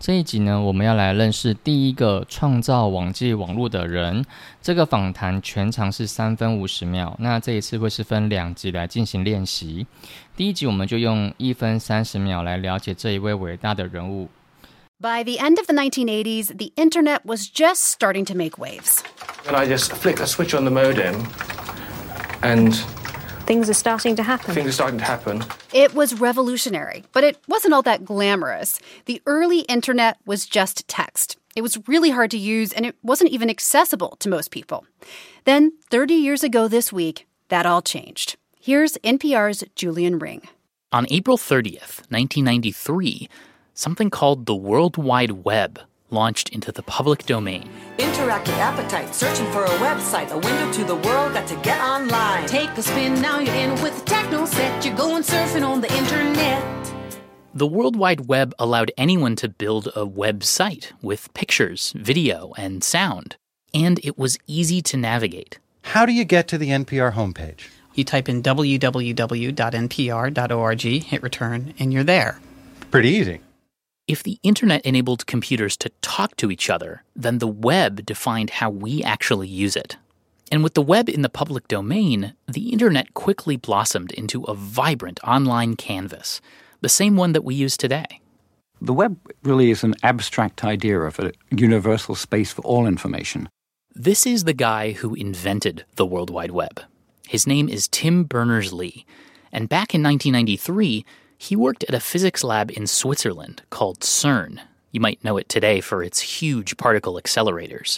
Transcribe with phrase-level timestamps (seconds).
[0.00, 4.24] 这一集呢，我们要来认识第一个创造网际网络的人。
[4.60, 7.14] 这个访谈全长是三分五十秒。
[7.20, 9.86] 那这一次会是分两集来进行练习。
[10.36, 14.28] 第一集我们就用一分三十秒来了解这一位伟大的人物。
[15.00, 18.98] By the end of the 1980s, the internet was just starting to make waves.
[19.46, 21.26] And I just flick a switch on the modem
[22.42, 22.74] and
[23.49, 24.53] Things are starting to happen.
[24.53, 25.43] things are starting to happen.
[25.73, 28.79] It was revolutionary, but it wasn't all that glamorous.
[29.05, 31.35] The early internet was just text.
[31.55, 34.85] It was really hard to use and it wasn't even accessible to most people.
[35.45, 38.37] Then, 30 years ago this week, that all changed.
[38.61, 40.43] Here's NPR's Julian Ring.
[40.91, 43.29] On April 30th, 1993,
[43.73, 45.79] something called the World Wide Web
[46.11, 47.69] launched into the public domain.
[47.97, 52.47] Interactive appetite, searching for a website, a window to the world, got to get online.
[52.47, 54.85] Take a spin, now you're in with the techno set.
[54.85, 56.63] You're going surfing on the internet.
[57.53, 63.37] The World Wide Web allowed anyone to build a website with pictures, video, and sound.
[63.73, 65.59] And it was easy to navigate.
[65.81, 67.69] How do you get to the NPR homepage?
[67.95, 68.93] You type in www.npr.org,
[70.81, 72.39] hit return, and you're there.
[72.91, 73.41] Pretty easy.
[74.09, 78.71] If the internet enabled computers to talk to each other, then the web defined how
[78.71, 79.97] we actually use it.
[80.51, 85.19] And with the web in the public domain, the internet quickly blossomed into a vibrant
[85.23, 86.41] online canvas,
[86.81, 88.19] the same one that we use today.
[88.81, 93.47] The web really is an abstract idea of a universal space for all information.
[93.93, 96.81] This is the guy who invented the World Wide Web.
[97.27, 99.05] His name is Tim Berners Lee,
[99.51, 101.05] and back in 1993,
[101.41, 104.59] he worked at a physics lab in Switzerland called CERN.
[104.91, 107.97] You might know it today for its huge particle accelerators.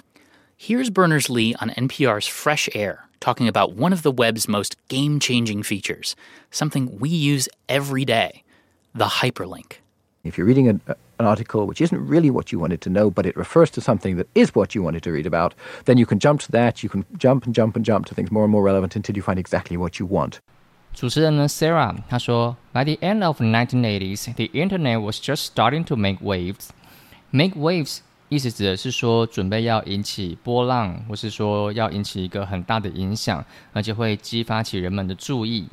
[0.56, 5.20] Here's Berners Lee on NPR's Fresh Air talking about one of the web's most game
[5.20, 6.16] changing features,
[6.52, 8.44] something we use every day
[8.94, 9.78] the hyperlink.
[10.24, 13.26] If you're reading an, an article which isn't really what you wanted to know, but
[13.26, 15.56] it refers to something that is what you wanted to read about,
[15.86, 16.84] then you can jump to that.
[16.84, 19.24] You can jump and jump and jump to things more and more relevant until you
[19.24, 20.42] find exactly what you want.
[20.95, 26.69] 主持人呢，Sarah，她说，By the end of the 1980s, the internet was just starting to make waves.
[27.31, 27.99] Make waves
[28.29, 35.69] 意思指的是说，准备要引起波浪，或是说要引起一个很大的影响，而且会激发起人们的注意。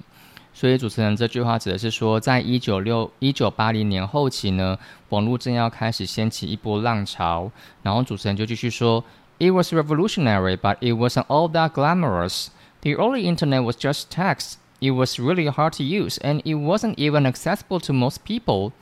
[0.53, 4.78] 所以主持人这句话指的是说，在一九六一九八零年后期呢，
[5.09, 7.50] 网络正要开始掀起一波浪潮。
[7.81, 9.03] 然后主持人就继续说，
[9.40, 12.47] It was revolutionary, but it wasn't all that glamorous.
[12.81, 14.57] The early internet was just text.
[14.81, 18.74] It was really hard to use, and it wasn't even accessible to most people.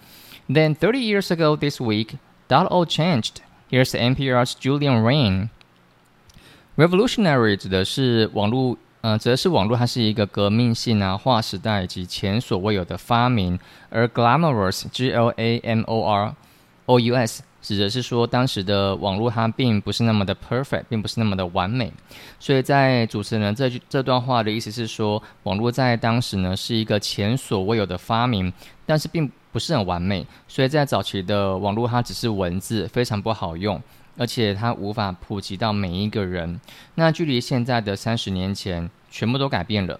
[0.49, 3.41] Then 30 years ago this week, that all changed.
[3.69, 5.49] Here's NPR's Julian Rain.
[6.75, 13.59] Revolutionary 指的是网络，呃，指的是网络，它是一个革命性啊、划时代以及前所未有的发明。
[13.89, 16.35] 而 glamorous，G L A M O R
[16.87, 21.92] O U S， 指的是说当时的网络它并不是那么的 perfect，并不是那么的完美。
[22.38, 28.52] 所以在主持人这句这段话的意思是说，网络在当时呢是一个前所未有的发明，
[28.86, 30.24] 但是并不是很完美。
[30.46, 33.82] 所以在早期的网络，它只是文字，非常不好用。
[34.16, 36.60] 而且它无法普及到每一个人。
[36.94, 39.98] 那距离现在的三十年前，全部都改变了。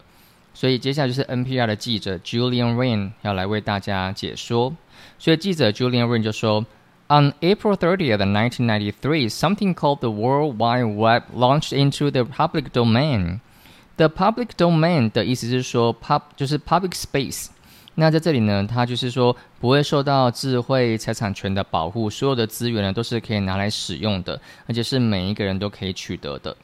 [0.55, 4.75] 所以接下来就是 NPR 的记者 Julian Rain 要来为大家解说。
[5.19, 6.65] 所以记者 Julian Rain 就说
[7.09, 13.41] ：“On April 30th, 1993, something called the World Wide Web launched into the public domain.
[13.97, 17.49] The public domain 的意思是说，pub 就是 public space。”
[17.99, 26.55] 那在这里呢，它就是说不会受到智慧财产权的保护，所有的资源呢都是可以拿来使用的，而且是每一个人都可以取得的。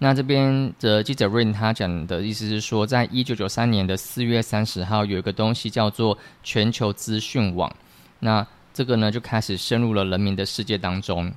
[0.00, 7.74] 那这边的记者 Rain 他讲的意思是说，在一九九三年的四月三十号，有一个东西叫做全球资讯网，
[8.18, 8.46] 那
[8.79, 11.31] 这个呢就开始深入了人民的世界当中。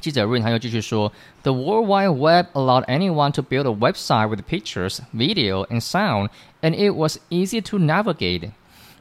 [0.00, 1.12] 记者 Rain 他又继续说：“
[1.42, 6.28] The World Wide Web allowed anyone to build a website with pictures, video, and sound,
[6.62, 8.50] and it was easy to navigate.”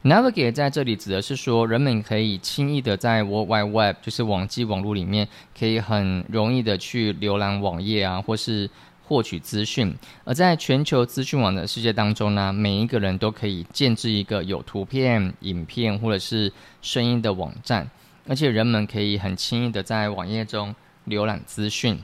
[0.04, 5.28] Navigate 在这里指的是说，人们可以轻易的在 World Wide Web，就是网际网络里面，
[5.58, 8.70] 可以很容易的去浏览网页啊，或是
[9.13, 9.95] 获取资讯。
[10.25, 16.51] 而在全球资讯网的世界当中呢，每一个人都可以建置一个有图片、影片或者是
[16.81, 17.91] 声音的网站，
[18.27, 20.75] 而且人们可以很轻易的在网页中
[21.07, 21.99] 浏览资讯。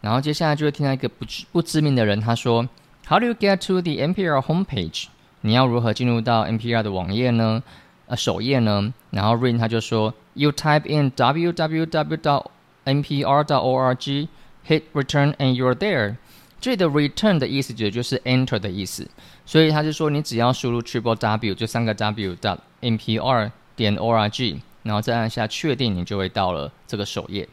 [0.00, 2.66] 然后接下来就会听到一个不知不知名的人他说
[3.08, 5.08] ：“How do you get to the NPR homepage？”
[5.42, 7.62] 你要如何进入到 NPR 的网页呢？
[8.06, 8.94] 呃，首页呢？
[9.10, 12.46] 然后 Rain 他就说：“You type in www.npr.org
[14.67, 16.15] www.npr.org，hit return and you're there。”
[16.59, 19.07] 这里的 return 的意思，指的就是 enter 的意思。
[19.45, 27.49] 所以他就说，你只要输入 triple w 就三个 w 的 npr 点 org， 然后再按下确定，你就会到了这个首页。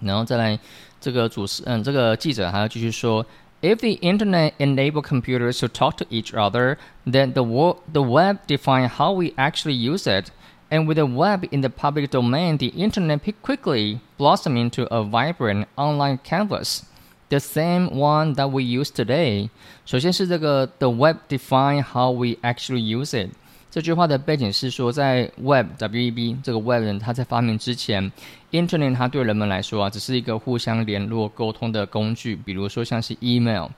[0.00, 0.58] 然后再来，
[1.00, 3.24] 这个主持，嗯，这个记者还要继续说，
[3.62, 8.88] If the internet enable computers to talk to each other, then the wo- the web define
[8.88, 10.30] how we actually use it.
[10.70, 15.02] And with the web in the public domain, the internet pick quickly blossom into a
[15.02, 16.82] vibrant online canvas,
[17.28, 19.50] the same one that we use today.
[19.84, 23.30] 首先是这个 the web define how we actually use it。
[23.72, 28.10] 这句话的背景是说，在 Web W E B 这个 Web 人他在发明之前，
[28.50, 33.68] Internet 它对人们来说啊，只是一个互相联络沟通的工具，比如说像是 Email。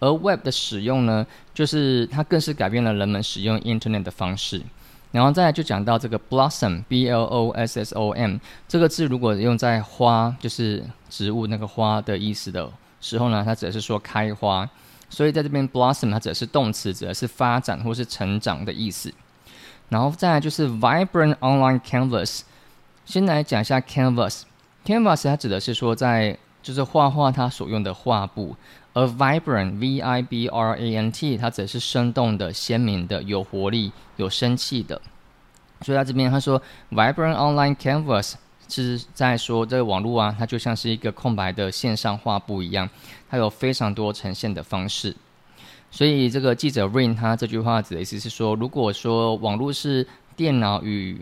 [0.00, 4.60] 而 Web 的使用呢，就是它更是改变了人们使用 Internet 的方式。
[5.11, 8.37] 然后再来就讲到这个 blossom b l o s s o m
[8.67, 12.69] 这个字，如果用在花，就是植物那个花的意思的
[12.99, 14.69] 时候呢，它指的是说开花。
[15.09, 19.13] 所以在这边 blossom 它指的是动词，指的是发展或是成长的意思。
[19.89, 22.41] 然后再来就是 vibrant online canvas。
[23.05, 24.41] 先来讲一下 canvas。
[24.85, 28.55] canvas 它指的是说在就是画画它所用的画布，
[28.93, 35.01] 而 vibrant v i b r a n t 它指的是生动的、鲜明的、有活力、有生气的。
[35.81, 36.61] 所以在这边他说
[36.91, 38.33] vibrant online canvas
[38.67, 42.89] 是在说这个网络啊，它就像是一个空白的线上画布一样，
[43.29, 45.15] 它有非常多呈现的方式。
[45.89, 50.05] 所以这个记者 Rain 他这句话指的意思是说，如果说网络是
[50.35, 51.21] 电脑与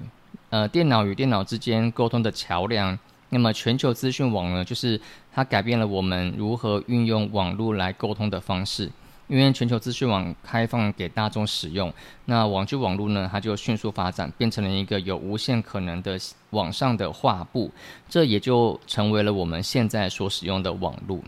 [0.49, 2.97] 呃电脑与电脑之间沟通的桥梁，
[3.35, 4.97] 那么全球资讯网呢，就是
[5.33, 8.89] 它改变了我们如何运用网络来沟通的方式。
[9.27, 11.91] 因为全球资讯网开放给大众使用，
[12.25, 16.17] 那网际网络呢，它就迅速发展，变成了一个有无限可能的
[16.51, 17.69] 网上的画布，
[18.07, 21.19] 这也就成为了我们现在所使用的网络。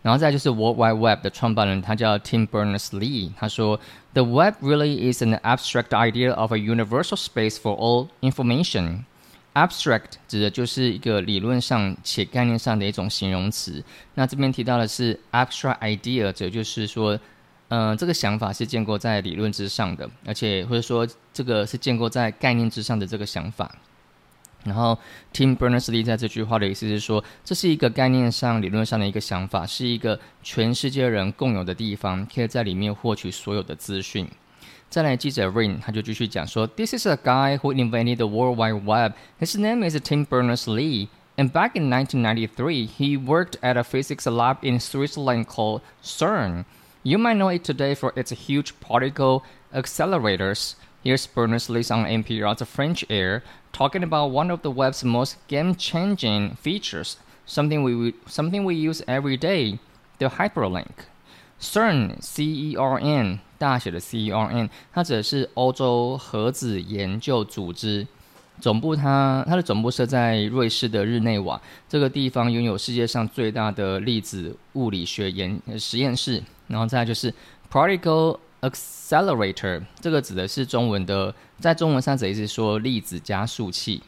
[0.00, 3.32] 然后再就是 World Wide Web 的创办人，他叫 Tim Berners-Lee。
[3.36, 3.78] 他说
[4.14, 9.04] ：“The web really is an abstract idea of a universal space for all information.”
[9.54, 13.84] Abstract 指的就是一个理论上且概念上的一种形容词。
[14.14, 17.18] 那这边提到的是 abstract idea，指的就是说，
[17.68, 23.74] 嗯，这个想法是建构在理论之上的，而且或者说这个是建构在概念之上的这个想法。
[24.64, 24.96] 然后
[25.32, 34.28] ，Tim Berners-Lee 在这句话的意思是说，这是一个概念上、理论上的一个想法，是一个全世界人共有的地方，可以在里面获取所有的资讯。
[34.92, 39.14] 再来，记者 Rain 他就继续讲说，This is a guy who invented the World Wide Web.
[39.40, 41.08] His name is Tim Berners-Lee.
[41.38, 46.66] And back in 1993, he worked at a physics lab in Switzerland called CERN.
[47.02, 49.42] You might know it today for its huge particle
[49.72, 50.74] accelerators.
[51.02, 53.42] Here's Berners-Lee on NPR's Fresh Air
[53.72, 57.16] talking about one of the web's most game-changing features,
[57.46, 59.78] something we something we use every day,
[60.18, 61.08] the hyperlink.
[61.58, 68.04] CERN, C-E-R-N, 大写的 C-E-R-N，它指的是欧洲核子研究组织。
[68.60, 76.42] 总部它它的总部设在瑞士的日内瓦，这个地方拥有世界上最大的粒子物理学研实验室。
[76.66, 77.32] 然后再就是
[77.70, 84.02] particle accelerator，这个指的是中文的，在中文上指的是说粒子加速器。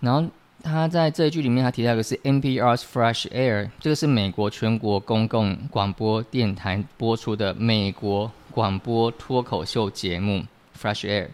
[0.00, 0.28] 然后
[0.66, 10.44] 他在这一句里面，他提到一个是 NPR's Fresh Air，这个是美国全国公共广播电台播出的美国广播脱口秀节目
[10.76, 11.28] Fresh Air。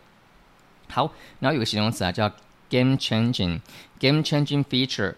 [0.91, 2.29] 好，然后有个形容词啊，叫
[2.69, 5.15] game changing，game changing feature。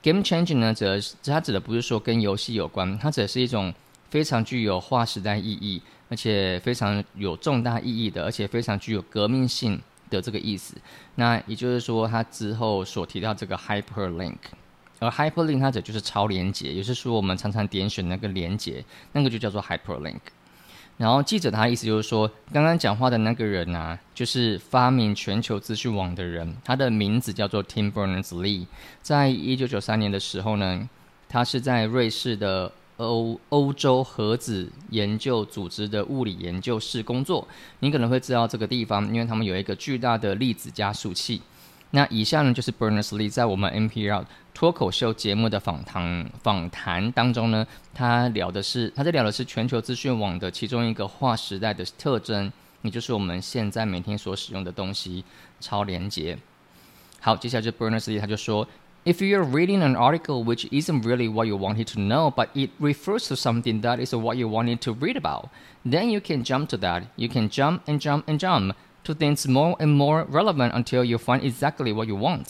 [0.00, 3.74] game changing 呢，指它指的不是说跟游戏有关，它指的是一种
[4.10, 10.74] 非常具有划时代意义，而且非常有重大意义的，而且非常具有革命性的这个意思。
[11.14, 14.36] 那也就是说，他之后所提到这个 hyperlink，
[14.98, 20.20] 而 hyperlink 它指就是超连接，也就是说我们常常点选那个连接，那个就叫做 hyperlink。
[20.98, 28.66] 然后记者他的意思就是说，刚刚讲话的那个人啊，就是发明全球资讯网的人，他的名字叫做 Tim Berners-Lee。
[29.02, 30.88] 在一九九三年的时候呢，
[31.28, 37.46] 他是在瑞士的欧欧洲核子研究组织的物理研究室工作。
[37.80, 41.40] 你可能会知道这个地方，因为他们有一个巨大的粒子加速器。
[41.92, 55.24] 那以下呢，就是 Berners-Lee 在我们 NPR 脱口秀节目的访谈访谈当中呢，他聊的是他在聊的是全球资讯网的其中一个划时代的特征，也就是我们现在每天所使用的东西——
[55.60, 56.36] 超连接。
[57.20, 58.66] 好，接下来就 Berners-Lee 他就说
[59.05, 62.69] ：“If you're reading an article which isn't really what you wanted to know, but it
[62.79, 65.49] refers to something that is what you wanted to read about,
[65.83, 67.03] then you can jump to that.
[67.15, 71.17] You can jump and jump and jump.” to things more and more relevant until you
[71.17, 72.49] find exactly what you want.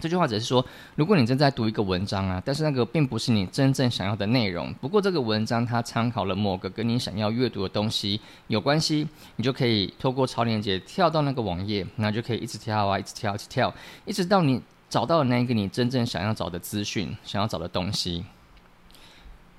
[0.00, 0.64] 这句话只是说，
[0.94, 13.74] 如果你正在读一个文章啊，但是那个并不是你真正想要的内容，不过这个文章它参考了某个跟你想要阅读的东西有关系，你就可以透过超链接跳到那个网页，那就可以一直跳啊，一直跳，一直跳，
[14.06, 18.25] 一直到你 找到那个你真正想要找的资讯，想要找的东西。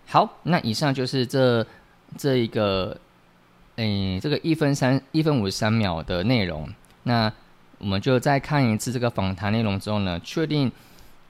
[0.06, 1.66] 好，那以上就是这
[2.16, 2.98] 这一个，
[3.76, 6.68] 诶，这个一分三一分五十三秒的内容。
[7.02, 7.30] 那
[7.78, 10.72] 我们就再看一次这个访谈内容之后呢，确定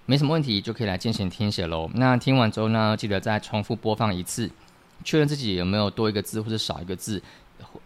[0.07, 1.91] 没什么问题，就可以来进行听写喽。
[1.95, 4.49] 那听完之后呢，记得再重复播放一次，
[5.03, 7.21] 确认自己有没有多一个字或者少一个字，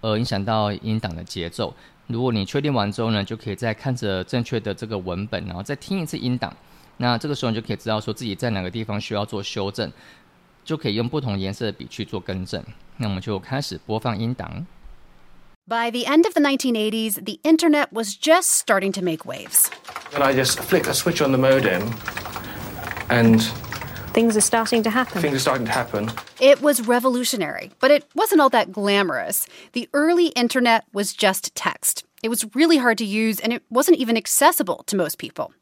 [0.02, 1.75] 呃，影响到音档的节奏。
[2.09, 6.54] 如果你确定完之后呢，就可以再看着正确的这个文本，然后再听一次音档。
[6.99, 9.90] 那这个时候你就可以知道说自己在哪个地方需要做修正，
[10.64, 12.62] 就可以用不同颜色的笔去做更正。
[12.99, 14.66] 那我们就开始播放音档。
[15.66, 19.71] By the end of the 1980s, the internet was just starting to make waves.
[20.12, 21.88] And I just flick a switch on the modem,
[23.09, 23.40] and
[24.12, 25.23] Things are starting to happen.
[25.23, 26.11] things are starting to happen.
[26.38, 29.47] It was revolutionary, but it wasn't all that glamorous.
[29.73, 32.04] The early internet was just text.
[32.23, 35.54] It was really hard to use, and it wasn't even accessible to most people.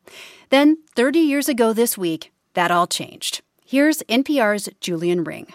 [0.49, 3.43] Then, 30 years ago this week, that all changed.
[3.65, 5.47] Here's NPR's Julian Ring.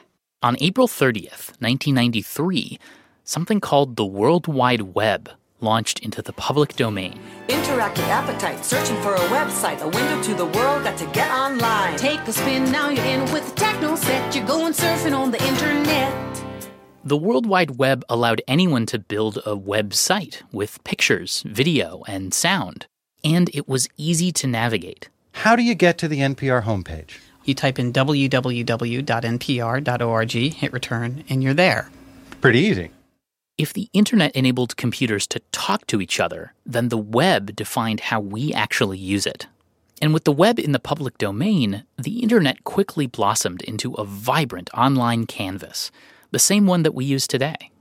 [0.42, 2.80] On April 30th, 1993,
[3.26, 5.32] something called the World Wide Web
[5.62, 7.20] launched into the public domain.
[7.48, 11.98] Interactive appetite, searching for a website, a window to the world, got to get online.
[11.98, 14.36] Take a spin, now you're in with the techno set.
[14.36, 16.14] You're going surfing on the internet.
[17.04, 22.88] The World Wide Web allowed anyone to build a website with pictures, video, and sound,
[23.24, 25.10] and it was easy to navigate.
[25.34, 27.20] How do you get to the NPR homepage?
[27.44, 28.54] You type in www.npr.org,
[30.32, 31.92] hit return, and you're there.
[32.42, 32.90] Pretty easy.
[33.58, 38.20] If the internet enabled computers to talk to each other, then the web defined how
[38.20, 39.48] we actually use it.
[40.02, 44.70] And with the web in the public domain, the internet quickly blossomed into a vibrant
[44.74, 45.90] online canvas,
[46.32, 47.72] the same one that we use today.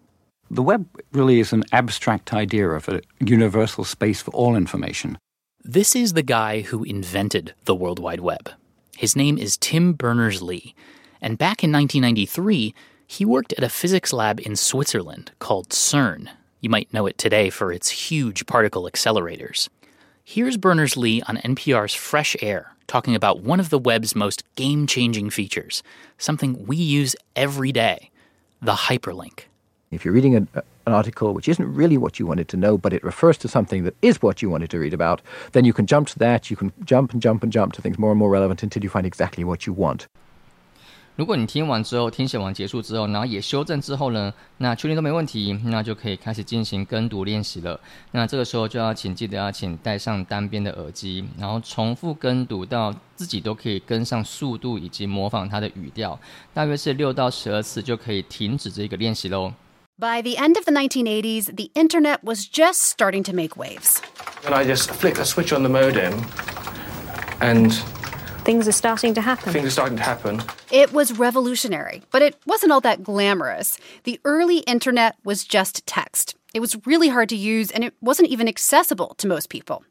[0.49, 5.19] The web really is an abstract idea of a universal space for all information.
[5.65, 8.51] This is the guy who invented the World Wide Web.
[8.97, 10.77] His name is Tim Berners Lee,
[11.21, 12.75] and back in 1993,
[13.07, 16.29] he worked at a physics lab in Switzerland called CERN.
[16.61, 19.69] You might know it today for its huge particle accelerators.
[20.25, 24.87] Here's Berners Lee on NPR's Fresh Air talking about one of the web's most game
[24.87, 25.83] changing features,
[26.19, 28.11] something we use every day
[28.61, 29.45] the hyperlink.
[29.91, 32.93] If you're reading an, an article which isn't really what you wanted to know, but
[32.93, 35.21] it refers to something that is what you wanted to read about,
[35.53, 36.51] then you can jump to that.
[36.51, 38.89] You can jump and jump and jump to things more and more relevant until you
[38.89, 40.07] find exactly what you want.
[41.17, 47.79] 如果你听完之后，听写完结束之后，然后也修正之后呢，那确定都没问题，那就可以开始进行跟读练习了。
[48.11, 56.19] 那这个时候就要请记得要请戴上单边的耳机，然后重复跟读到自己都可以跟上速度以及模仿它的语调，
[56.53, 59.53] 大约是六到十二次就可以停止这个练习喽。
[59.97, 63.99] By the end of the 1980s, the internet was just starting to make waves.
[64.45, 66.15] And I just flick a switch on the modem,
[67.39, 67.73] and
[68.45, 69.55] Things are starting to happen.
[69.55, 70.43] things are starting to happen.
[70.71, 73.79] It was revolutionary, but it wasn't all that glamorous.
[74.03, 76.35] The early internet was just text.
[76.53, 79.83] It was really hard to use, and it wasn't even accessible to most people.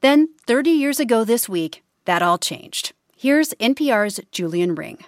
[0.00, 2.92] Then, 30 years ago this week, that all changed.
[3.16, 4.98] Here's NPR's Julian Ring.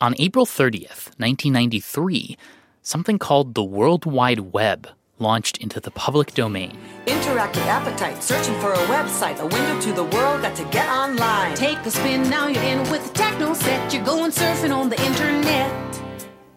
[0.00, 2.38] On April 30th, 1993,
[2.82, 4.86] something called the World Wide Web
[5.18, 6.78] launched into the public domain.
[7.06, 11.54] Interactive appetite, searching for a website, a window to the world, got to get online.
[11.54, 13.92] Take a spin, now you're in with the techno set.
[13.92, 15.70] You're going surfing on the internet.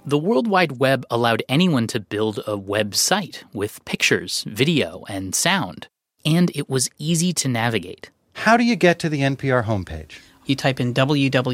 [0.06, 5.90] The World Wide Web allowed anyone to build a website with pictures, video, and sound,
[6.24, 8.10] and it was easy to navigate.
[8.34, 10.20] How do you get to the NPR homepage?
[10.46, 11.54] You type in www.npr.org,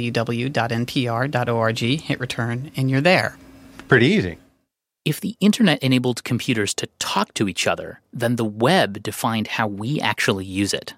[1.80, 3.38] hit return, and you're there.
[3.88, 4.38] Pretty easy.
[5.06, 9.68] If the internet enabled computers to talk to each other, then the web defined how
[9.68, 10.94] we actually use it.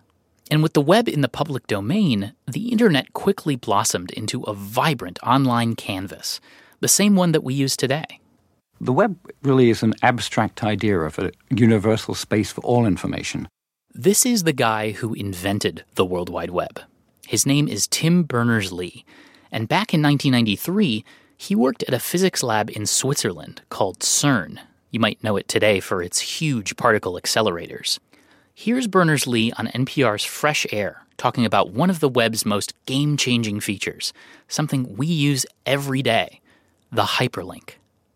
[0.52, 5.18] And with the web in the public domain, the internet quickly blossomed into a vibrant
[5.24, 6.40] online canvas,
[6.82, 8.20] the same one that we use today.
[8.80, 13.48] The web really is an abstract idea of a universal space for all information.
[13.92, 16.80] This is the guy who invented the World Wide Web.
[17.26, 19.04] His name is Tim Berners Lee,
[19.52, 21.04] and back in 1993,
[21.38, 24.60] he worked at a physics lab in Switzerland called CERN.
[24.90, 28.00] You might know it today for its huge particle accelerators.
[28.54, 33.18] Here's Berners Lee on NPR's Fresh Air talking about one of the web's most game
[33.18, 34.14] changing features,
[34.48, 36.40] something we use every day
[36.92, 37.72] the hyperlink.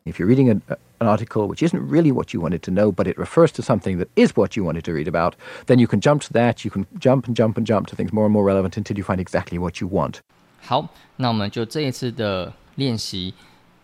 [0.05, 3.05] If you're reading a, an article which isn't really what you wanted to know, but
[3.05, 5.35] it refers to something that is what you wanted to read about,
[5.65, 6.63] then you can jump to that.
[6.63, 9.03] You can jump and jump and jump to things more and more relevant until you
[9.03, 10.21] find exactly what you want.
[10.61, 13.33] 好，那我们就这一次的练习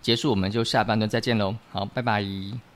[0.01, 1.55] 结束，我们就下半段再见喽。
[1.71, 2.74] 好，拜拜。